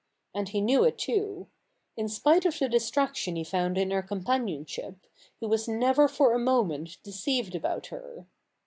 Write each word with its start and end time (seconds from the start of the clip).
And 0.33 0.49
he 0.49 0.61
knew 0.61 0.83
it 0.83 0.97
too. 0.97 1.45
In 1.95 2.07
spite 2.09 2.43
of 2.45 2.57
the 2.57 2.67
distraction 2.67 3.35
he 3.35 3.43
found 3.43 3.77
in 3.77 3.91
her 3.91 4.01
companionship, 4.01 4.95
he 5.39 5.45
was 5.45 5.67
never 5.67 6.07
for 6.07 6.33
a 6.33 6.39
moment 6.39 6.97
deceived 7.03 7.53
about 7.53 7.85
her. 7.93 8.25